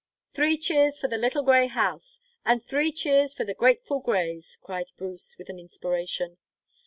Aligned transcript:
"Three 0.33 0.57
cheers 0.57 0.97
for 0.97 1.07
the 1.07 1.19
little 1.19 1.43
grey 1.43 1.67
house, 1.67 2.19
and 2.43 2.63
three 2.63 2.91
cheers 2.91 3.35
for 3.35 3.45
the 3.45 3.53
Grateful 3.53 3.99
Greys!" 3.99 4.57
cried 4.63 4.87
Bruce, 4.97 5.35
with 5.37 5.47
an 5.47 5.59
inspiration. 5.59 6.39